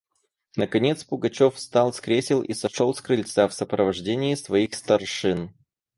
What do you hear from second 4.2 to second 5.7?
своих старшин.